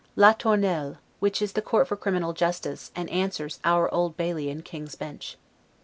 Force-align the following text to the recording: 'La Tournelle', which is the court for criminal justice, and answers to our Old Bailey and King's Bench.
'La 0.15 0.33
Tournelle', 0.33 0.97
which 1.19 1.43
is 1.43 1.53
the 1.53 1.61
court 1.61 1.87
for 1.87 1.95
criminal 1.95 2.33
justice, 2.33 2.91
and 2.95 3.07
answers 3.11 3.57
to 3.59 3.69
our 3.69 3.93
Old 3.93 4.17
Bailey 4.17 4.49
and 4.49 4.65
King's 4.65 4.95
Bench. 4.95 5.37